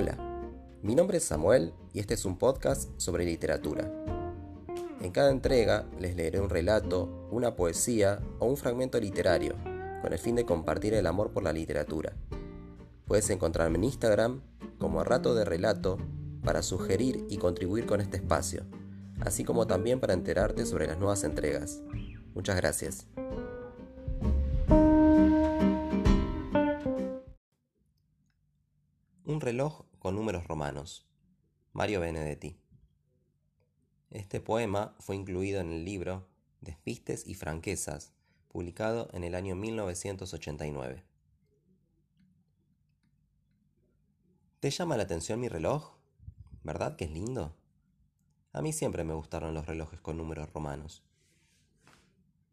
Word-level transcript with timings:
Hola, 0.00 0.16
mi 0.80 0.94
nombre 0.94 1.18
es 1.18 1.24
Samuel 1.24 1.74
y 1.92 2.00
este 2.00 2.14
es 2.14 2.24
un 2.24 2.38
podcast 2.38 2.88
sobre 2.96 3.26
literatura. 3.26 3.92
En 5.02 5.12
cada 5.12 5.30
entrega 5.30 5.84
les 5.98 6.16
leeré 6.16 6.40
un 6.40 6.48
relato, 6.48 7.28
una 7.30 7.54
poesía 7.54 8.18
o 8.38 8.46
un 8.46 8.56
fragmento 8.56 8.98
literario, 8.98 9.56
con 10.00 10.14
el 10.14 10.18
fin 10.18 10.36
de 10.36 10.46
compartir 10.46 10.94
el 10.94 11.06
amor 11.06 11.32
por 11.32 11.42
la 11.42 11.52
literatura. 11.52 12.14
Puedes 13.04 13.28
encontrarme 13.28 13.76
en 13.76 13.84
Instagram 13.84 14.40
como 14.78 15.04
Rato 15.04 15.34
de 15.34 15.44
Relato 15.44 15.98
para 16.44 16.62
sugerir 16.62 17.26
y 17.28 17.36
contribuir 17.36 17.84
con 17.84 18.00
este 18.00 18.16
espacio, 18.16 18.64
así 19.20 19.44
como 19.44 19.66
también 19.66 20.00
para 20.00 20.14
enterarte 20.14 20.64
sobre 20.64 20.86
las 20.86 20.98
nuevas 20.98 21.24
entregas. 21.24 21.82
Muchas 22.34 22.56
gracias. 22.56 23.06
Un 29.30 29.40
reloj 29.40 29.84
con 30.00 30.16
números 30.16 30.48
romanos. 30.48 31.06
Mario 31.72 32.00
Benedetti. 32.00 32.58
Este 34.10 34.40
poema 34.40 34.96
fue 34.98 35.14
incluido 35.14 35.60
en 35.60 35.70
el 35.70 35.84
libro 35.84 36.26
Despistes 36.60 37.24
y 37.28 37.34
Franquezas, 37.34 38.12
publicado 38.48 39.08
en 39.12 39.22
el 39.22 39.36
año 39.36 39.54
1989. 39.54 41.04
¿Te 44.58 44.70
llama 44.70 44.96
la 44.96 45.04
atención 45.04 45.38
mi 45.38 45.46
reloj? 45.46 45.92
¿Verdad 46.64 46.96
que 46.96 47.04
es 47.04 47.12
lindo? 47.12 47.54
A 48.52 48.62
mí 48.62 48.72
siempre 48.72 49.04
me 49.04 49.14
gustaron 49.14 49.54
los 49.54 49.64
relojes 49.64 50.00
con 50.00 50.16
números 50.16 50.52
romanos. 50.52 51.04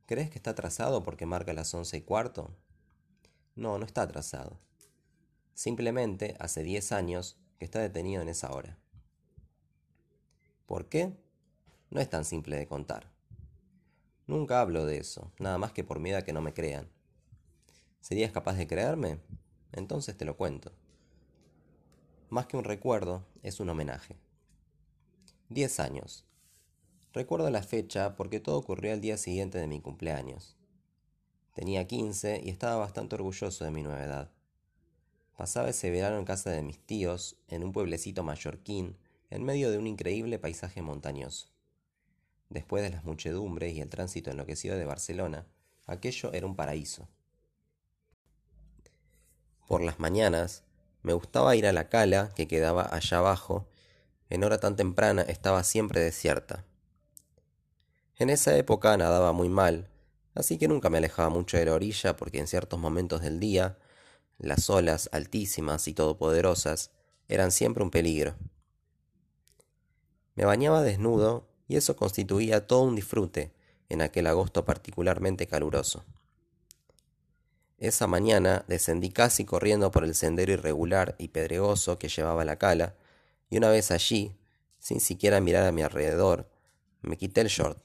¿Crees 0.06 0.30
que 0.30 0.38
está 0.38 0.52
atrasado 0.52 1.04
porque 1.04 1.26
marca 1.26 1.54
las 1.54 1.74
once 1.74 1.98
y 1.98 2.02
cuarto? 2.02 2.56
No, 3.56 3.80
no 3.80 3.86
está 3.88 4.04
atrasado. 4.04 4.60
Simplemente 5.58 6.36
hace 6.40 6.62
10 6.62 6.92
años 6.92 7.36
que 7.58 7.66
está 7.66 7.80
detenido 7.80 8.22
en 8.22 8.30
esa 8.30 8.52
hora. 8.52 8.78
¿Por 10.68 10.88
qué? 10.88 11.18
No 11.90 12.00
es 12.00 12.08
tan 12.08 12.26
simple 12.26 12.58
de 12.58 12.68
contar. 12.68 13.12
Nunca 14.28 14.62
hablo 14.62 14.86
de 14.86 15.00
eso, 15.00 15.32
nada 15.40 15.58
más 15.58 15.72
que 15.72 15.84
por 15.84 16.00
miedo 16.00 16.20
a 16.20 16.22
que 16.22 16.32
no 16.32 16.42
me 16.42 16.54
crean. 16.54 16.88
¿Serías 18.02 18.32
capaz 18.32 18.54
de 18.54 18.68
creerme? 18.68 19.18
Entonces 19.72 20.16
te 20.16 20.26
lo 20.26 20.38
cuento. 20.38 20.72
Más 22.30 22.46
que 22.46 22.58
un 22.58 22.64
recuerdo, 22.64 23.26
es 23.42 23.60
un 23.60 23.70
homenaje. 23.70 24.16
10 25.50 25.80
años. 25.80 26.24
Recuerdo 27.14 27.50
la 27.50 27.64
fecha 27.64 28.16
porque 28.16 28.40
todo 28.40 28.58
ocurrió 28.60 28.94
al 28.94 29.02
día 29.02 29.18
siguiente 29.18 29.58
de 29.58 29.66
mi 29.66 29.82
cumpleaños. 29.82 30.56
Tenía 31.56 31.88
15 31.88 32.42
y 32.46 32.50
estaba 32.50 32.76
bastante 32.76 33.16
orgulloso 33.16 33.66
de 33.66 33.72
mi 33.72 33.82
nueva 33.82 34.04
edad. 34.04 34.37
Pasaba 35.38 35.70
ese 35.70 35.92
verano 35.92 36.18
en 36.18 36.26
casa 36.26 36.50
de 36.50 36.64
mis 36.64 36.80
tíos, 36.80 37.38
en 37.48 37.64
un 37.64 37.72
pueblecito 37.72 38.24
mallorquín, 38.24 38.98
en 39.30 39.44
medio 39.44 39.70
de 39.70 39.78
un 39.78 39.86
increíble 39.86 40.40
paisaje 40.40 40.82
montañoso. 40.82 41.50
Después 42.50 42.82
de 42.82 42.90
las 42.90 43.04
muchedumbres 43.06 43.76
y 43.76 43.82
el 43.82 43.88
tránsito 43.88 44.32
enloquecido 44.32 44.76
de 44.76 44.86
Barcelona, 44.86 45.46
aquello 45.86 46.34
era 46.34 46.48
un 46.48 46.56
paraíso. 46.56 47.08
Por 49.68 49.84
las 49.84 50.00
mañanas, 50.00 50.64
me 51.04 51.14
gustaba 51.14 51.56
ir 51.56 51.68
a 51.68 51.72
la 51.72 51.88
cala 51.88 52.32
que 52.36 52.48
quedaba 52.48 52.90
allá 52.92 53.20
abajo, 53.20 53.68
en 54.32 54.44
hora 54.44 54.60
tan 54.60 54.76
temprana 54.76 55.22
estaba 55.22 55.64
siempre 55.64 56.02
desierta. 56.02 56.66
En 58.18 58.32
esa 58.32 58.58
época 58.58 58.98
nadaba 58.98 59.34
muy 59.34 59.50
mal, 59.50 59.88
así 60.34 60.58
que 60.58 60.68
nunca 60.68 60.90
me 60.90 60.98
alejaba 60.98 61.30
mucho 61.30 61.58
de 61.58 61.66
la 61.66 61.76
orilla 61.76 62.18
porque 62.18 62.40
en 62.40 62.48
ciertos 62.48 62.80
momentos 62.80 63.22
del 63.22 63.40
día 63.40 63.78
las 64.40 64.70
olas 64.70 65.10
altísimas 65.12 65.88
y 65.88 65.94
todopoderosas 65.94 66.92
eran 67.28 67.52
siempre 67.52 67.84
un 67.84 67.92
peligro. 67.92 68.36
Me 70.36 70.46
bañaba 70.46 70.84
desnudo 70.84 71.48
y 71.68 71.76
eso 71.78 71.96
constituía 71.96 72.68
todo 72.68 72.84
un 72.84 72.96
disfrute 72.96 73.54
en 73.90 74.02
aquel 74.02 74.28
agosto 74.28 74.66
particularmente 74.66 75.48
caluroso. 75.48 76.06
Esa 77.80 78.08
mañana 78.08 78.66
descendí 78.68 79.12
casi 79.12 79.46
corriendo 79.46 79.92
por 79.92 80.04
el 80.04 80.16
sendero 80.16 80.52
irregular 80.52 81.16
y 81.20 81.28
pedregoso 81.28 82.00
que 82.00 82.10
llevaba 82.10 82.44
la 82.44 82.58
cala, 82.58 82.96
y 83.50 83.58
una 83.58 83.70
vez 83.70 83.92
allí, 83.92 84.36
sin 84.80 85.00
siquiera 85.00 85.42
mirar 85.42 85.66
a 85.66 85.72
mi 85.72 85.84
alrededor, 85.84 86.50
me 87.02 87.18
quité 87.18 87.42
el 87.42 87.48
short. 87.48 87.80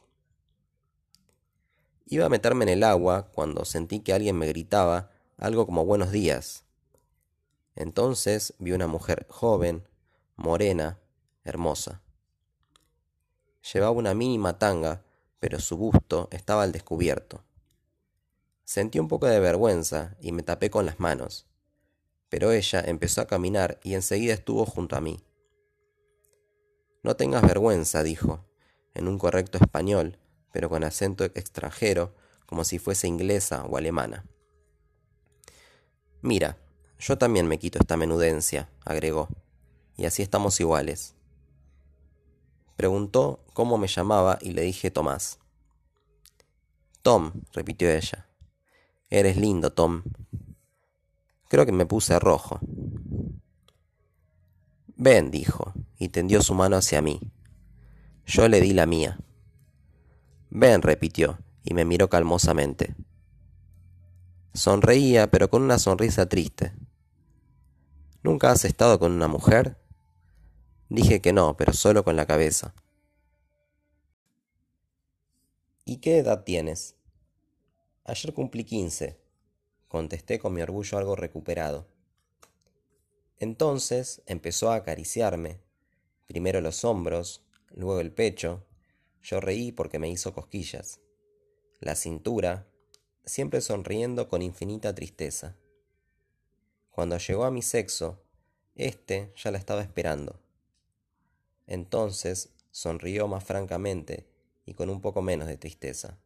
Iba 2.07 2.27
a 2.27 2.31
meterme 2.31 2.65
en 2.65 2.71
el 2.71 2.85
agua 2.85 3.31
cuando 3.33 3.65
sentí 3.65 4.01
que 4.01 4.13
alguien 4.13 4.37
me 4.37 4.47
gritaba 4.47 5.12
algo 5.43 5.67
como 5.67 5.85
buenos 5.85 6.13
días. 6.13 6.65
Entonces 7.75 8.55
vi 8.61 8.71
una 8.71 8.87
mujer 8.87 9.27
joven, 9.29 9.89
morena, 10.37 11.01
hermosa. 11.43 12.01
Llevaba 13.73 13.91
una 13.91 14.15
mínima 14.15 14.61
tanga, 14.61 15.05
pero 15.41 15.59
su 15.59 15.77
busto 15.77 16.29
estaba 16.31 16.63
al 16.63 16.71
descubierto. 16.71 17.43
Sentí 18.63 19.01
un 19.01 19.09
poco 19.09 19.27
de 19.27 19.41
vergüenza 19.41 20.17
y 20.21 20.31
me 20.31 20.45
tapé 20.45 20.71
con 20.71 20.87
las 20.87 21.01
manos, 21.01 21.49
pero 22.29 22.53
ella 22.53 22.81
empezó 22.81 23.21
a 23.21 23.27
caminar 23.27 23.81
y 23.83 23.95
enseguida 23.95 24.35
estuvo 24.35 24.65
junto 24.65 24.95
a 24.95 25.01
mí. 25.01 25.25
No 27.03 27.17
tengas 27.17 27.43
vergüenza, 27.43 28.05
dijo, 28.05 28.47
en 28.95 29.09
un 29.09 29.19
correcto 29.19 29.59
español, 29.59 30.21
pero 30.53 30.69
con 30.69 30.85
acento 30.85 31.25
extranjero, 31.25 32.15
como 32.47 32.63
si 32.63 32.79
fuese 32.79 33.09
inglesa 33.09 33.65
o 33.65 33.77
alemana. 33.77 34.25
Mira, 36.23 36.57
yo 37.01 37.19
también 37.19 37.49
me 37.49 37.59
quito 37.59 37.81
esta 37.81 37.97
menudencia, 37.97 38.71
agregó, 38.85 39.29
y 39.97 40.05
así 40.05 40.23
estamos 40.23 40.61
iguales. 40.61 41.17
Preguntó 42.77 43.45
cómo 43.53 43.77
me 43.77 43.89
llamaba 43.89 44.39
y 44.41 44.53
le 44.53 44.63
dije 44.63 44.93
Tomás. 44.93 45.41
Tom, 47.03 47.33
repitió 47.53 47.91
ella. 47.91 48.29
Eres 49.11 49.37
lindo, 49.37 49.73
Tom. 49.73 50.05
Creo 51.49 51.67
que 51.67 51.73
me 51.73 51.87
puse 51.87 52.19
rojo. 52.21 52.61
Ven, 54.97 55.33
dijo, 55.33 55.75
y 55.99 56.09
tendió 56.09 56.41
su 56.41 56.55
mano 56.55 56.77
hacia 56.77 57.03
mí. 57.03 57.21
Yo 58.25 58.47
le 58.47 58.61
di 58.61 58.73
la 58.73 58.87
mía. 58.87 59.19
Ven, 60.51 60.83
repitió, 60.83 61.41
y 61.65 61.75
me 61.75 61.85
miró 61.85 62.09
calmosamente. 62.09 62.95
Sonreía, 64.55 65.31
pero 65.31 65.49
con 65.49 65.63
una 65.63 65.79
sonrisa 65.79 66.29
triste. 66.29 66.73
¿Nunca 68.23 68.51
has 68.51 68.67
estado 68.67 68.99
con 68.99 69.13
una 69.13 69.27
mujer? 69.27 69.79
Dije 70.91 71.23
que 71.23 71.33
no, 71.33 71.57
pero 71.57 71.73
solo 71.73 72.05
con 72.05 72.17
la 72.17 72.27
cabeza. 72.27 72.75
¿Y 75.87 75.97
qué 75.97 76.19
edad 76.19 76.45
tienes? 76.45 76.97
Ayer 78.05 78.35
cumplí 78.35 78.65
quince, 78.65 79.19
contesté 79.89 80.39
con 80.39 80.53
mi 80.53 80.61
orgullo 80.61 80.99
algo 80.99 81.17
recuperado. 81.17 81.89
Entonces 83.39 84.23
empezó 84.27 84.71
a 84.71 84.77
acariciarme, 84.77 85.61
primero 86.27 86.61
los 86.61 86.85
hombros, 86.85 87.43
luego 87.71 88.01
el 88.01 88.13
pecho. 88.13 88.67
Yo 89.23 89.41
reí 89.41 89.73
porque 89.73 89.99
me 89.99 90.11
hizo 90.11 90.35
cosquillas. 90.35 91.01
La 91.81 91.95
cintura, 91.95 92.67
siempre 93.25 93.61
sonriendo 93.61 94.29
con 94.29 94.43
infinita 94.43 94.95
tristeza. 94.95 95.57
Cuando 96.91 97.19
llegó 97.19 97.45
a 97.45 97.51
mi 97.51 97.63
sexo, 97.63 98.23
éste 98.75 99.33
ya 99.37 99.51
la 99.51 99.59
estaba 99.59 99.83
esperando. 99.83 100.41
Entonces 101.67 102.51
sonrió 102.71 103.29
más 103.29 103.45
francamente 103.45 104.27
y 104.67 104.75
con 104.75 104.91
un 104.91 105.01
poco 105.01 105.23
menos 105.23 105.49
de 105.49 105.57
tristeza. 105.57 106.19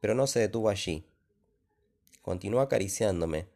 Pero 0.00 0.14
no 0.14 0.26
se 0.26 0.40
detuvo 0.40 0.68
allí. 0.68 1.06
Continuó 2.22 2.60
acariciándome 2.60 3.48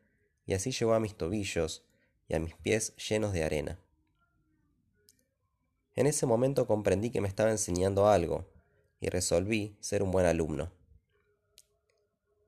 y 0.46 0.54
así 0.54 0.70
llegó 0.72 0.94
a 0.94 1.00
mis 1.00 1.16
tobillos 1.16 1.84
y 2.28 2.34
a 2.34 2.40
mis 2.40 2.54
pies 2.54 2.94
llenos 2.96 3.32
de 3.32 3.44
arena. 3.44 3.80
En 5.94 6.06
ese 6.06 6.26
momento 6.26 6.66
comprendí 6.66 7.10
que 7.10 7.20
me 7.20 7.28
estaba 7.28 7.50
enseñando 7.50 8.08
algo 8.08 8.48
y 9.00 9.08
resolví 9.08 9.76
ser 9.80 10.02
un 10.02 10.10
buen 10.10 10.26
alumno. 10.26 10.72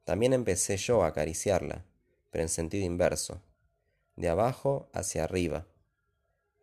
También 0.05 0.33
empecé 0.33 0.77
yo 0.77 1.05
a 1.05 1.09
acariciarla, 1.09 1.85
pero 2.31 2.43
en 2.43 2.49
sentido 2.49 2.85
inverso, 2.85 3.41
de 4.17 4.29
abajo 4.29 4.91
hacia 4.93 5.25
arriba. 5.25 5.67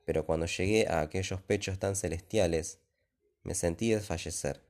Pero 0.05 0.25
cuando 0.25 0.45
llegué 0.45 0.87
a 0.87 1.01
aquellos 1.01 1.41
pechos 1.41 1.79
tan 1.79 1.95
celestiales, 1.95 2.79
me 3.43 3.55
sentí 3.55 3.91
desfallecer. 3.91 4.61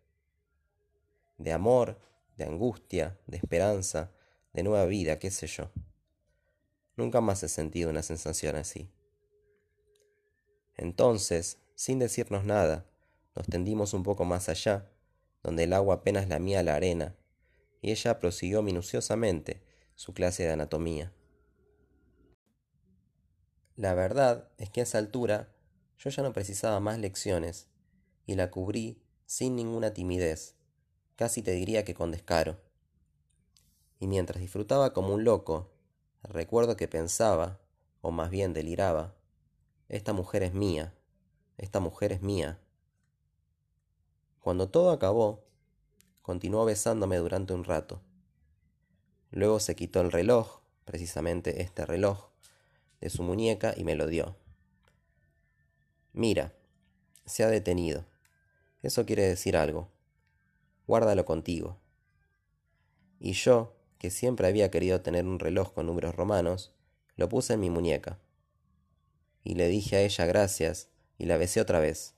De 1.37 1.51
amor, 1.51 1.99
de 2.37 2.45
angustia, 2.45 3.17
de 3.25 3.37
esperanza, 3.37 4.11
de 4.53 4.63
nueva 4.63 4.85
vida, 4.85 5.17
qué 5.17 5.31
sé 5.31 5.47
yo. 5.47 5.71
Nunca 6.95 7.21
más 7.21 7.41
he 7.43 7.49
sentido 7.49 7.89
una 7.89 8.03
sensación 8.03 8.55
así. 8.55 8.91
Entonces, 10.77 11.57
sin 11.75 11.97
decirnos 11.97 12.45
nada, 12.45 12.85
nos 13.35 13.47
tendimos 13.47 13.93
un 13.93 14.03
poco 14.03 14.25
más 14.25 14.47
allá, 14.49 14.91
donde 15.41 15.63
el 15.63 15.73
agua 15.73 15.95
apenas 15.95 16.27
lamía 16.27 16.61
la 16.61 16.75
arena 16.75 17.15
y 17.81 17.91
ella 17.91 18.19
prosiguió 18.19 18.61
minuciosamente 18.61 19.61
su 19.95 20.13
clase 20.13 20.43
de 20.43 20.51
anatomía. 20.51 21.13
La 23.75 23.93
verdad 23.93 24.49
es 24.57 24.69
que 24.69 24.81
a 24.81 24.83
esa 24.83 24.97
altura 24.97 25.55
yo 25.97 26.09
ya 26.09 26.23
no 26.23 26.33
precisaba 26.33 26.79
más 26.79 26.99
lecciones 26.99 27.69
y 28.25 28.35
la 28.35 28.51
cubrí 28.51 29.01
sin 29.25 29.55
ninguna 29.55 29.93
timidez, 29.93 30.55
casi 31.15 31.41
te 31.41 31.51
diría 31.51 31.85
que 31.85 31.93
con 31.93 32.11
descaro. 32.11 32.59
Y 33.99 34.07
mientras 34.07 34.41
disfrutaba 34.41 34.93
como 34.93 35.13
un 35.13 35.23
loco, 35.23 35.71
recuerdo 36.23 36.77
que 36.77 36.87
pensaba, 36.87 37.59
o 38.01 38.11
más 38.11 38.29
bien 38.29 38.53
deliraba, 38.53 39.15
esta 39.89 40.13
mujer 40.13 40.43
es 40.43 40.53
mía, 40.53 40.95
esta 41.57 41.79
mujer 41.79 42.13
es 42.13 42.21
mía. 42.21 42.59
Cuando 44.39 44.69
todo 44.69 44.91
acabó, 44.91 45.48
continuó 46.29 46.63
besándome 46.63 47.17
durante 47.17 47.55
un 47.55 47.63
rato. 47.63 48.03
Luego 49.31 49.59
se 49.59 49.75
quitó 49.75 50.01
el 50.01 50.11
reloj, 50.11 50.59
precisamente 50.85 51.63
este 51.63 51.87
reloj, 51.87 52.29
de 53.01 53.09
su 53.09 53.23
muñeca 53.23 53.73
y 53.75 53.83
me 53.83 53.95
lo 53.95 54.05
dio. 54.05 54.35
Mira, 56.13 56.53
se 57.25 57.43
ha 57.43 57.47
detenido. 57.47 58.05
Eso 58.83 59.07
quiere 59.07 59.23
decir 59.23 59.57
algo. 59.57 59.89
Guárdalo 60.85 61.25
contigo. 61.25 61.79
Y 63.19 63.31
yo, 63.31 63.75
que 63.97 64.11
siempre 64.11 64.47
había 64.47 64.69
querido 64.69 65.01
tener 65.01 65.25
un 65.25 65.39
reloj 65.39 65.73
con 65.73 65.87
números 65.87 66.13
romanos, 66.13 66.75
lo 67.15 67.27
puse 67.27 67.53
en 67.53 67.61
mi 67.61 67.71
muñeca. 67.71 68.19
Y 69.43 69.55
le 69.55 69.67
dije 69.67 69.95
a 69.95 70.01
ella 70.01 70.27
gracias 70.27 70.89
y 71.17 71.25
la 71.25 71.37
besé 71.37 71.59
otra 71.59 71.79
vez. 71.79 72.13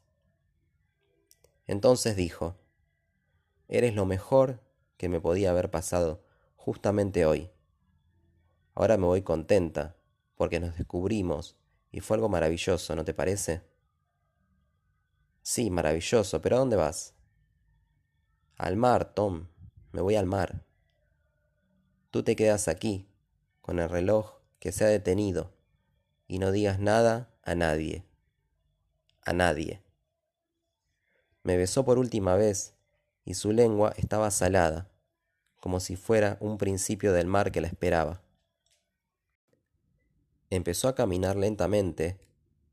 Entonces 1.65 2.17
dijo, 2.17 2.57
Eres 3.71 3.95
lo 3.95 4.05
mejor 4.05 4.59
que 4.97 5.07
me 5.07 5.21
podía 5.21 5.51
haber 5.51 5.71
pasado 5.71 6.25
justamente 6.57 7.25
hoy. 7.25 7.49
Ahora 8.75 8.97
me 8.97 9.05
voy 9.05 9.21
contenta, 9.21 9.95
porque 10.35 10.59
nos 10.59 10.77
descubrimos 10.77 11.55
y 11.89 12.01
fue 12.01 12.17
algo 12.17 12.27
maravilloso, 12.27 12.97
¿no 12.97 13.05
te 13.05 13.13
parece? 13.13 13.61
Sí, 15.41 15.69
maravilloso, 15.71 16.41
pero 16.41 16.57
¿a 16.57 16.59
dónde 16.59 16.75
vas? 16.75 17.15
Al 18.57 18.75
mar, 18.75 19.13
Tom. 19.13 19.47
Me 19.93 20.01
voy 20.01 20.15
al 20.15 20.25
mar. 20.25 20.65
Tú 22.11 22.23
te 22.23 22.35
quedas 22.35 22.67
aquí, 22.67 23.07
con 23.61 23.79
el 23.79 23.87
reloj 23.87 24.33
que 24.59 24.73
se 24.73 24.83
ha 24.83 24.89
detenido, 24.89 25.53
y 26.27 26.39
no 26.39 26.51
digas 26.51 26.77
nada 26.77 27.33
a 27.41 27.55
nadie. 27.55 28.03
A 29.23 29.31
nadie. 29.31 29.81
Me 31.43 31.55
besó 31.55 31.85
por 31.85 31.99
última 31.99 32.35
vez, 32.35 32.75
y 33.25 33.35
su 33.35 33.51
lengua 33.51 33.93
estaba 33.97 34.31
salada, 34.31 34.89
como 35.59 35.79
si 35.79 35.95
fuera 35.95 36.37
un 36.39 36.57
principio 36.57 37.13
del 37.13 37.27
mar 37.27 37.51
que 37.51 37.61
la 37.61 37.67
esperaba. 37.67 38.21
Empezó 40.49 40.87
a 40.87 40.95
caminar 40.95 41.35
lentamente, 41.37 42.19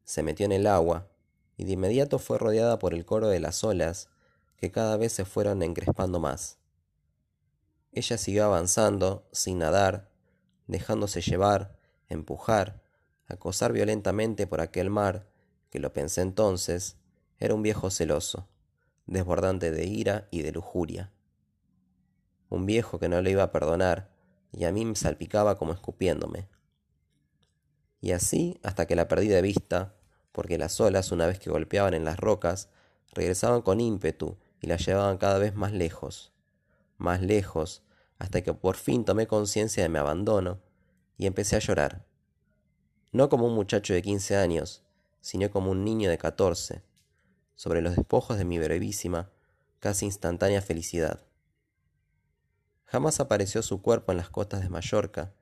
se 0.05 0.23
metió 0.23 0.47
en 0.47 0.53
el 0.53 0.67
agua, 0.67 1.09
y 1.56 1.65
de 1.65 1.73
inmediato 1.73 2.19
fue 2.19 2.39
rodeada 2.39 2.79
por 2.79 2.95
el 2.95 3.05
coro 3.05 3.29
de 3.29 3.41
las 3.41 3.62
olas, 3.62 4.09
que 4.56 4.71
cada 4.71 4.97
vez 4.97 5.12
se 5.12 5.25
fueron 5.25 5.62
encrespando 5.62 6.19
más. 6.19 6.59
Ella 7.93 8.19
siguió 8.19 8.44
avanzando, 8.44 9.29
sin 9.33 9.59
nadar, 9.59 10.11
dejándose 10.67 11.21
llevar, 11.21 11.79
empujar, 12.09 12.83
acosar 13.27 13.73
violentamente 13.73 14.47
por 14.47 14.61
aquel 14.61 14.91
mar, 14.91 15.29
que 15.71 15.79
lo 15.79 15.93
pensé 15.93 16.23
entonces, 16.23 16.97
era 17.39 17.55
un 17.55 17.62
viejo 17.62 17.91
celoso, 17.91 18.49
desbordante 19.08 19.70
de 19.70 19.87
ira 19.87 20.28
y 20.31 20.43
de 20.43 20.52
lujuria. 20.52 21.10
Un 22.50 22.66
viejo 22.66 22.99
que 22.99 23.08
no 23.08 23.20
le 23.20 23.31
iba 23.31 23.43
a 23.43 23.52
perdonar, 23.52 24.10
y 24.52 24.64
a 24.64 24.72
mí 24.72 24.84
me 24.84 24.94
salpicaba 24.94 25.58
como 25.58 25.72
escupiéndome. 25.72 26.49
Y 28.00 28.12
así 28.12 28.60
hasta 28.62 28.87
que 28.87 28.96
la 28.96 29.08
perdí 29.08 29.28
de 29.28 29.43
vista, 29.43 29.94
porque 30.32 30.58
las 30.58 30.81
olas, 30.81 31.10
una 31.10 31.26
vez 31.26 31.38
que 31.38 31.50
golpeaban 31.50 31.94
en 31.94 32.05
las 32.05 32.19
rocas, 32.19 32.69
regresaban 33.12 33.62
con 33.62 33.81
ímpetu 33.81 34.37
y 34.60 34.66
la 34.66 34.76
llevaban 34.76 35.19
cada 35.19 35.38
vez 35.38 35.55
más 35.55 35.72
lejos, 35.72 36.32
más 36.96 37.22
lejos, 37.22 37.82
hasta 38.19 38.43
que 38.43 38.52
por 38.52 38.76
fin 38.76 39.05
tomé 39.05 39.26
conciencia 39.26 39.82
de 39.82 39.88
mi 39.88 39.99
abandono 39.99 40.60
y 41.16 41.26
empecé 41.26 41.56
a 41.56 41.60
llorar. 41.60 42.05
No 43.10 43.28
como 43.28 43.46
un 43.46 43.55
muchacho 43.55 43.94
de 43.94 44.02
quince 44.02 44.37
años, 44.37 44.84
sino 45.20 45.50
como 45.50 45.70
un 45.70 45.84
niño 45.84 46.10
de 46.10 46.19
catorce, 46.19 46.82
sobre 47.58 47.82
los 47.82 47.94
despojos 47.96 48.38
de 48.38 48.46
mi 48.46 48.58
brevísima, 48.58 49.28
casi 49.81 50.06
instantánea 50.06 50.62
felicidad. 50.62 51.20
Jamás 52.87 53.20
apareció 53.20 53.62
su 53.62 53.82
cuerpo 53.82 54.12
en 54.12 54.19
las 54.19 54.31
costas 54.31 54.62
de 54.62 54.70
Mallorca, 54.70 55.34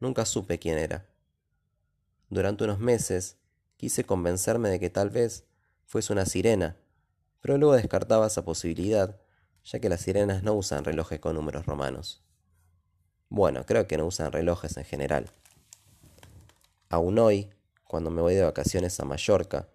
nunca 0.00 0.26
supe 0.26 0.58
quién 0.58 0.76
era. 0.76 1.06
Durante 2.28 2.64
unos 2.64 2.80
meses 2.80 3.38
Quise 3.82 4.04
convencerme 4.04 4.68
de 4.68 4.78
que 4.78 4.90
tal 4.90 5.10
vez 5.10 5.42
fuese 5.86 6.12
una 6.12 6.24
sirena, 6.24 6.76
pero 7.40 7.58
luego 7.58 7.74
descartaba 7.74 8.28
esa 8.28 8.44
posibilidad, 8.44 9.18
ya 9.64 9.80
que 9.80 9.88
las 9.88 10.02
sirenas 10.02 10.44
no 10.44 10.54
usan 10.54 10.84
relojes 10.84 11.18
con 11.18 11.34
números 11.34 11.66
romanos. 11.66 12.22
Bueno, 13.28 13.66
creo 13.66 13.88
que 13.88 13.96
no 13.96 14.06
usan 14.06 14.30
relojes 14.30 14.76
en 14.76 14.84
general. 14.84 15.32
Aún 16.90 17.18
hoy, 17.18 17.50
cuando 17.82 18.08
me 18.10 18.22
voy 18.22 18.36
de 18.36 18.44
vacaciones 18.44 19.00
a 19.00 19.04
Mallorca, 19.04 19.66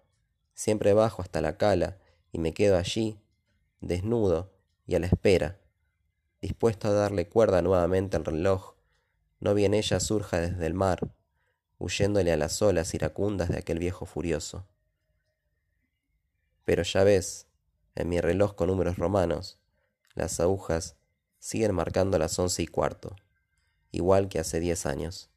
siempre 0.58 0.92
bajo 0.92 1.22
hasta 1.22 1.40
la 1.40 1.56
cala 1.56 1.98
y 2.32 2.40
me 2.40 2.52
quedo 2.52 2.76
allí, 2.76 3.16
desnudo 3.80 4.50
y 4.88 4.96
a 4.96 4.98
la 4.98 5.06
espera, 5.06 5.60
dispuesto 6.42 6.88
a 6.88 6.92
darle 6.92 7.28
cuerda 7.28 7.62
nuevamente 7.62 8.16
al 8.16 8.24
reloj, 8.24 8.74
no 9.38 9.54
bien 9.54 9.72
ella 9.72 10.00
surja 10.00 10.40
desde 10.40 10.66
el 10.66 10.74
mar 10.74 11.12
huyéndole 11.78 12.32
a 12.32 12.36
las 12.36 12.60
olas 12.60 12.92
iracundas 12.92 13.50
de 13.50 13.58
aquel 13.58 13.78
viejo 13.78 14.04
furioso. 14.04 14.66
Pero 16.64 16.82
ya 16.82 17.04
ves, 17.04 17.46
en 17.94 18.08
mi 18.08 18.20
reloj 18.20 18.56
con 18.56 18.66
números 18.66 18.96
romanos, 18.96 19.60
las 20.16 20.40
agujas 20.40 20.96
siguen 21.38 21.72
marcando 21.72 22.18
las 22.18 22.36
once 22.36 22.64
y 22.64 22.66
cuarto, 22.66 23.14
igual 23.92 24.28
que 24.28 24.40
hace 24.40 24.58
diez 24.58 24.86
años. 24.86 25.30